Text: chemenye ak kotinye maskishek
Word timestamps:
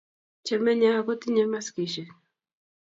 chemenye 0.45 0.87
ak 0.97 1.03
kotinye 1.07 1.43
maskishek 1.51 2.09